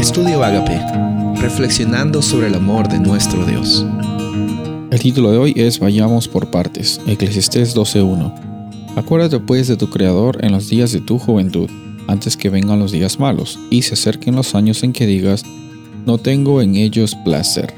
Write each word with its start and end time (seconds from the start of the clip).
Estudio 0.00 0.42
Agape, 0.42 0.80
reflexionando 1.42 2.22
sobre 2.22 2.46
el 2.46 2.54
amor 2.54 2.88
de 2.88 2.98
nuestro 2.98 3.44
Dios. 3.44 3.84
El 4.90 4.98
título 4.98 5.30
de 5.30 5.36
hoy 5.36 5.52
es 5.56 5.78
Vayamos 5.78 6.26
por 6.26 6.50
partes, 6.50 6.98
Eclesiastés 7.06 7.76
12.1. 7.76 8.96
Acuérdate 8.96 9.38
pues 9.40 9.68
de 9.68 9.76
tu 9.76 9.90
Creador 9.90 10.42
en 10.42 10.52
los 10.52 10.70
días 10.70 10.92
de 10.92 11.02
tu 11.02 11.18
juventud, 11.18 11.68
antes 12.08 12.38
que 12.38 12.48
vengan 12.48 12.78
los 12.78 12.92
días 12.92 13.20
malos, 13.20 13.58
y 13.68 13.82
se 13.82 13.92
acerquen 13.92 14.36
los 14.36 14.54
años 14.54 14.82
en 14.84 14.94
que 14.94 15.04
digas, 15.04 15.44
no 16.06 16.16
tengo 16.16 16.62
en 16.62 16.76
ellos 16.76 17.14
placer. 17.22 17.74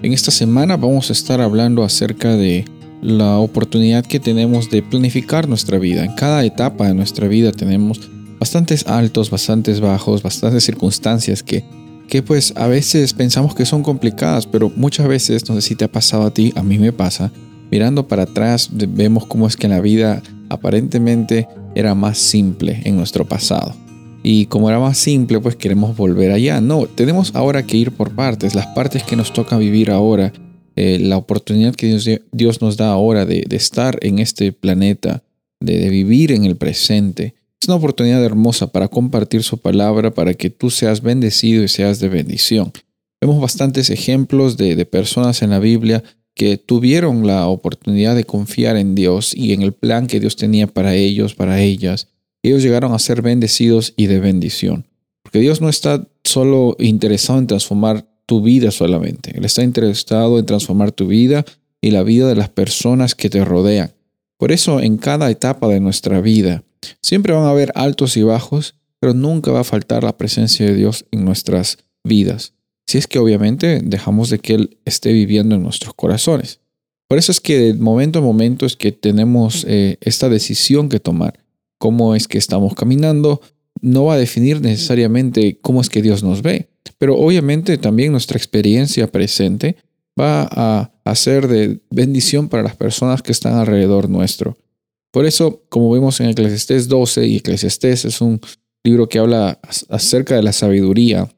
En 0.00 0.14
esta 0.14 0.30
semana 0.30 0.78
vamos 0.78 1.10
a 1.10 1.12
estar 1.12 1.42
hablando 1.42 1.84
acerca 1.84 2.36
de 2.36 2.64
la 3.02 3.36
oportunidad 3.36 4.06
que 4.06 4.18
tenemos 4.18 4.70
de 4.70 4.82
planificar 4.82 5.46
nuestra 5.46 5.78
vida. 5.78 6.06
En 6.06 6.14
cada 6.14 6.42
etapa 6.46 6.86
de 6.86 6.94
nuestra 6.94 7.28
vida 7.28 7.52
tenemos 7.52 8.00
bastantes 8.38 8.86
altos, 8.86 9.30
bastantes 9.30 9.80
bajos, 9.80 10.22
bastantes 10.22 10.64
circunstancias 10.64 11.42
que, 11.42 11.64
que 12.08 12.22
pues 12.22 12.52
a 12.56 12.66
veces 12.66 13.14
pensamos 13.14 13.54
que 13.54 13.66
son 13.66 13.82
complicadas, 13.82 14.46
pero 14.46 14.72
muchas 14.74 15.08
veces, 15.08 15.48
no 15.48 15.54
sé 15.56 15.62
si 15.62 15.74
te 15.74 15.84
ha 15.84 15.92
pasado 15.92 16.24
a 16.24 16.30
ti, 16.32 16.52
a 16.56 16.62
mí 16.62 16.78
me 16.78 16.92
pasa, 16.92 17.32
mirando 17.70 18.06
para 18.08 18.24
atrás 18.24 18.70
vemos 18.72 19.26
cómo 19.26 19.46
es 19.46 19.56
que 19.56 19.68
la 19.68 19.80
vida 19.80 20.22
aparentemente 20.48 21.48
era 21.74 21.94
más 21.94 22.18
simple 22.18 22.80
en 22.84 22.96
nuestro 22.96 23.26
pasado. 23.26 23.74
Y 24.22 24.46
como 24.46 24.68
era 24.68 24.80
más 24.80 24.98
simple, 24.98 25.38
pues 25.40 25.56
queremos 25.56 25.96
volver 25.96 26.32
allá. 26.32 26.60
No, 26.60 26.86
tenemos 26.86 27.34
ahora 27.34 27.64
que 27.64 27.76
ir 27.76 27.92
por 27.92 28.14
partes, 28.14 28.54
las 28.54 28.66
partes 28.68 29.04
que 29.04 29.16
nos 29.16 29.32
toca 29.32 29.56
vivir 29.56 29.90
ahora, 29.90 30.32
eh, 30.76 30.98
la 31.00 31.16
oportunidad 31.16 31.74
que 31.74 32.20
Dios, 32.32 32.60
nos 32.60 32.76
da 32.76 32.90
ahora 32.90 33.24
de, 33.24 33.46
estar 33.50 33.98
en 34.02 34.18
este 34.18 34.52
planeta, 34.52 35.22
de 35.60 35.88
vivir 35.88 36.32
en 36.32 36.44
el 36.44 36.56
presente, 36.56 37.34
es 37.60 37.68
una 37.68 37.76
oportunidad 37.76 38.24
hermosa 38.24 38.70
para 38.70 38.88
compartir 38.88 39.42
su 39.42 39.58
palabra, 39.58 40.12
para 40.12 40.34
que 40.34 40.50
tú 40.50 40.70
seas 40.70 41.02
bendecido 41.02 41.64
y 41.64 41.68
seas 41.68 41.98
de 41.98 42.08
bendición. 42.08 42.72
Vemos 43.20 43.40
bastantes 43.40 43.90
ejemplos 43.90 44.56
de, 44.56 44.84
personas 44.86 45.42
en 45.42 45.50
la 45.50 45.58
Biblia 45.58 46.04
que 46.34 46.56
tuvieron 46.56 47.26
la 47.26 47.48
oportunidad 47.48 48.14
de 48.14 48.22
confiar 48.22 48.76
en 48.76 48.94
Dios 48.94 49.34
y 49.34 49.52
en 49.52 49.62
el 49.62 49.72
plan 49.72 50.06
que 50.06 50.20
Dios 50.20 50.36
tenía 50.36 50.68
para 50.68 50.94
ellos, 50.94 51.34
para 51.34 51.60
ellas. 51.60 52.08
Ellos 52.44 52.62
llegaron 52.62 52.92
a 52.92 52.98
ser 53.00 53.22
bendecidos 53.22 53.92
y 53.96 54.06
de 54.06 54.20
bendición. 54.20 54.86
Porque 55.24 55.40
Dios 55.40 55.60
no 55.60 55.68
está 55.68 56.06
solo 56.22 56.76
interesado 56.78 57.40
en 57.40 57.48
transformar 57.48 58.06
tu 58.24 58.40
vida 58.40 58.70
solamente. 58.70 59.36
Él 59.36 59.44
está 59.44 59.64
interesado 59.64 60.38
en 60.38 60.46
transformar 60.46 60.92
tu 60.92 61.08
vida 61.08 61.44
y 61.80 61.90
la 61.90 62.04
vida 62.04 62.28
de 62.28 62.36
las 62.36 62.50
personas 62.50 63.16
que 63.16 63.30
te 63.30 63.44
rodean. 63.44 63.92
Por 64.38 64.52
eso 64.52 64.80
en 64.80 64.96
cada 64.96 65.30
etapa 65.30 65.68
de 65.68 65.80
nuestra 65.80 66.20
vida 66.20 66.64
Siempre 67.02 67.32
van 67.32 67.44
a 67.44 67.50
haber 67.50 67.72
altos 67.74 68.16
y 68.16 68.22
bajos, 68.22 68.74
pero 69.00 69.14
nunca 69.14 69.52
va 69.52 69.60
a 69.60 69.64
faltar 69.64 70.04
la 70.04 70.16
presencia 70.16 70.66
de 70.66 70.74
Dios 70.74 71.06
en 71.10 71.24
nuestras 71.24 71.78
vidas. 72.04 72.54
Si 72.86 72.98
es 72.98 73.06
que 73.06 73.18
obviamente 73.18 73.80
dejamos 73.82 74.30
de 74.30 74.38
que 74.38 74.54
Él 74.54 74.78
esté 74.84 75.12
viviendo 75.12 75.54
en 75.54 75.62
nuestros 75.62 75.94
corazones. 75.94 76.60
Por 77.06 77.18
eso 77.18 77.32
es 77.32 77.40
que 77.40 77.58
de 77.58 77.74
momento 77.74 78.18
a 78.18 78.22
momento 78.22 78.66
es 78.66 78.76
que 78.76 78.92
tenemos 78.92 79.64
eh, 79.68 79.98
esta 80.00 80.28
decisión 80.28 80.88
que 80.88 81.00
tomar. 81.00 81.38
Cómo 81.78 82.14
es 82.14 82.28
que 82.28 82.38
estamos 82.38 82.74
caminando 82.74 83.40
no 83.80 84.06
va 84.06 84.14
a 84.14 84.18
definir 84.18 84.60
necesariamente 84.60 85.58
cómo 85.60 85.80
es 85.80 85.88
que 85.88 86.02
Dios 86.02 86.24
nos 86.24 86.42
ve, 86.42 86.68
pero 86.98 87.16
obviamente 87.16 87.78
también 87.78 88.10
nuestra 88.10 88.36
experiencia 88.36 89.06
presente 89.06 89.76
va 90.20 90.48
a 90.50 90.90
hacer 91.10 91.48
de 91.48 91.80
bendición 91.90 92.48
para 92.48 92.62
las 92.62 92.76
personas 92.76 93.22
que 93.22 93.32
están 93.32 93.54
alrededor 93.54 94.08
nuestro. 94.08 94.56
Por 95.10 95.24
eso, 95.26 95.62
como 95.68 95.90
vemos 95.90 96.20
en 96.20 96.28
Eclesiastés 96.28 96.88
12, 96.88 97.26
y 97.26 97.36
Eclesiastés 97.36 98.04
es 98.04 98.20
un 98.20 98.40
libro 98.84 99.08
que 99.08 99.18
habla 99.18 99.58
acerca 99.88 100.36
de 100.36 100.42
la 100.42 100.52
sabiduría, 100.52 101.30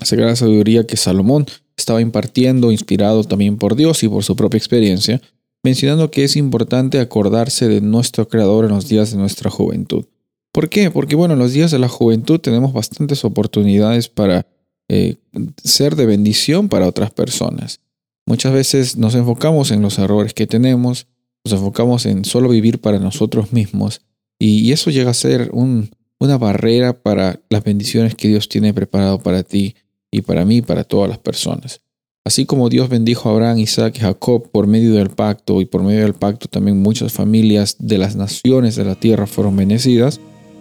acerca 0.00 0.24
de 0.24 0.30
la 0.30 0.36
sabiduría 0.36 0.86
que 0.86 0.96
Salomón 0.96 1.46
estaba 1.76 2.00
impartiendo, 2.00 2.72
inspirado 2.72 3.24
también 3.24 3.56
por 3.58 3.76
Dios 3.76 4.02
y 4.02 4.08
por 4.08 4.24
su 4.24 4.36
propia 4.36 4.58
experiencia, 4.58 5.20
mencionando 5.62 6.10
que 6.10 6.24
es 6.24 6.36
importante 6.36 7.00
acordarse 7.00 7.68
de 7.68 7.80
nuestro 7.80 8.28
Creador 8.28 8.64
en 8.64 8.72
los 8.72 8.88
días 8.88 9.10
de 9.10 9.18
nuestra 9.18 9.50
juventud. 9.50 10.04
¿Por 10.52 10.68
qué? 10.68 10.90
Porque 10.90 11.16
bueno, 11.16 11.34
en 11.34 11.40
los 11.40 11.52
días 11.52 11.70
de 11.70 11.78
la 11.78 11.88
juventud 11.88 12.40
tenemos 12.40 12.72
bastantes 12.72 13.24
oportunidades 13.24 14.08
para 14.08 14.46
eh, 14.88 15.16
ser 15.64 15.96
de 15.96 16.06
bendición 16.06 16.68
para 16.68 16.86
otras 16.86 17.10
personas. 17.10 17.80
Muchas 18.26 18.52
veces 18.52 18.96
nos 18.96 19.14
enfocamos 19.14 19.70
en 19.70 19.82
los 19.82 19.98
errores 19.98 20.34
que 20.34 20.46
tenemos, 20.46 21.06
nos 21.44 21.54
enfocamos 21.54 22.06
en 22.06 22.24
solo 22.24 22.48
vivir 22.48 22.80
para 22.80 22.98
nosotros 22.98 23.52
mismos 23.52 24.02
y, 24.38 24.72
eso 24.72 24.90
llega 24.90 25.10
a 25.10 25.14
ser 25.14 25.50
una 25.52 26.38
barrera 26.38 27.00
para 27.00 27.40
las 27.48 27.62
bendiciones 27.62 28.14
que 28.14 28.28
Dios 28.28 28.48
tiene 28.48 28.74
preparado 28.74 29.20
para 29.20 29.42
ti 29.42 29.76
y 30.10 30.22
para 30.22 30.44
mí 30.44 30.62
para 30.62 30.84
todas 30.84 31.08
las 31.08 31.18
personas. 31.18 31.80
Así 32.24 32.46
como 32.46 32.68
Dios 32.68 32.88
bendijo 32.88 33.28
a 33.28 33.32
Abraham, 33.32 33.58
Isaac 33.58 33.96
y 33.96 34.00
Jacob 34.00 34.48
por 34.50 34.68
medio 34.68 34.94
del 34.94 35.10
pacto 35.10 35.60
y 35.60 35.64
por 35.64 35.82
medio 35.82 36.02
del 36.02 36.14
pacto 36.14 36.48
también 36.48 36.80
muchas 36.80 37.12
familias 37.12 37.76
de 37.80 37.98
las 37.98 38.14
naciones 38.14 38.76
de 38.76 38.84
la 38.84 38.94
tierra 38.94 39.26
fueron 39.26 39.56
bendecidas, 39.56 40.20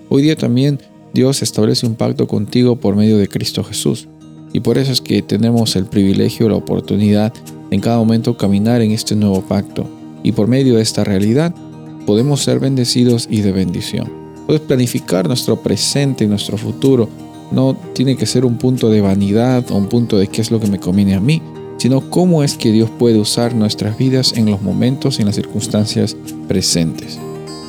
hoy 0.10 0.24
día 0.24 0.36
también 0.36 0.80
Dios 1.14 1.42
establece 1.42 1.86
un 1.86 1.96
pacto 1.96 2.28
contigo 2.28 2.78
por 2.78 2.96
medio 2.96 3.18
de 3.18 3.28
Cristo 3.28 3.64
Jesús. 3.64 4.08
Y 4.53 4.59
por 4.59 4.78
eso 4.78 4.91
es 4.91 5.01
que 5.01 5.22
tenemos 5.22 5.75
el 5.75 5.85
privilegio, 5.85 6.50
la 6.50 6.56
oportunidad 6.56 7.34
en 7.69 7.79
cada 7.79 7.97
momento 7.97 8.38
caminar 8.38 8.81
en 8.81 8.91
este 8.91 9.16
nuevo 9.16 9.41
pacto 9.41 9.88
y 10.23 10.34
por 10.34 10.47
medio 10.47 10.75
de 10.75 10.81
esta 10.81 11.03
realidad 11.03 11.53
podemos 12.06 12.41
ser 12.41 12.59
bendecidos 12.59 13.28
y 13.29 13.41
de 13.41 13.51
bendición. 13.51 14.12
Puedes 14.45 14.62
planificar 14.62 15.28
nuestro 15.28 15.56
presente 15.62 16.25
y 16.25 16.28
nuestro 16.28 16.57
futuro. 16.57 17.07
No 17.51 17.75
tiene 17.94 18.16
que 18.16 18.25
ser 18.25 18.45
un 18.45 18.57
punto 18.57 18.89
de 18.89 19.01
vanidad 19.01 19.69
o 19.72 19.75
un 19.75 19.88
punto 19.88 20.17
de 20.17 20.28
qué 20.28 20.41
es 20.41 20.51
lo 20.51 20.59
que 20.59 20.68
me 20.68 20.79
conviene 20.79 21.16
a 21.16 21.19
mí, 21.19 21.41
sino 21.78 22.09
cómo 22.09 22.44
es 22.44 22.57
que 22.57 22.72
Dios 22.72 22.89
puede 22.89 23.18
usar 23.18 23.56
nuestras 23.56 23.97
vidas 23.97 24.33
en 24.35 24.50
los 24.50 24.62
momentos 24.62 25.18
y 25.18 25.22
en 25.22 25.28
las 25.28 25.35
circunstancias 25.35 26.16
presentes. 26.47 27.18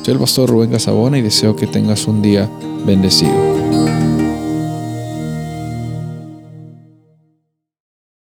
Soy 0.03 0.13
el 0.13 0.19
pastor 0.19 0.49
Rubén 0.49 0.71
Casabona 0.71 1.17
y 1.17 1.21
deseo 1.21 1.55
que 1.55 1.67
tengas 1.67 2.07
un 2.07 2.21
día 2.21 2.49
bendecido. 2.85 3.52